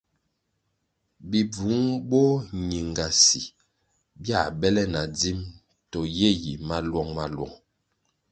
Bibvung 1.29 1.87
boñingasi 2.09 3.41
bia 4.21 4.41
bele 4.59 4.83
na 4.93 5.01
dzim 5.15 5.39
to 5.91 5.99
ye 6.17 6.29
yi 6.41 6.53
maluong-maluong. 6.67 7.55